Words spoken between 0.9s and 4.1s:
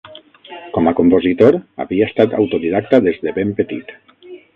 a compositor, havia estat autodidacta des de ben petit.